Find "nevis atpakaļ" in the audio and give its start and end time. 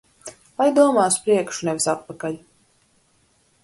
1.71-2.43